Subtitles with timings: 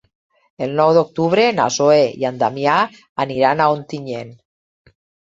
[0.67, 2.77] El nou d'octubre na Zoè i en Damià
[3.25, 4.33] aniran a Ontinyent.